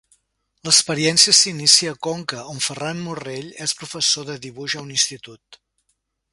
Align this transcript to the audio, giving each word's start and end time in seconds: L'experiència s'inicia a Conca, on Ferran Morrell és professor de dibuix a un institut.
L'experiència 0.67 1.33
s'inicia 1.39 1.91
a 1.91 1.99
Conca, 2.07 2.41
on 2.55 2.63
Ferran 2.69 3.05
Morrell 3.09 3.53
és 3.69 3.77
professor 3.85 4.29
de 4.33 4.41
dibuix 4.47 4.81
a 4.81 4.85
un 4.89 4.93
institut. 5.01 5.63